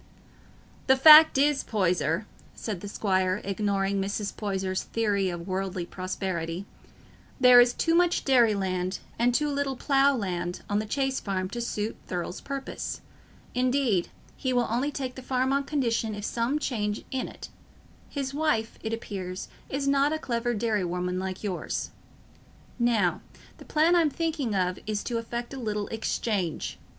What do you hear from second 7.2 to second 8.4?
"there is too much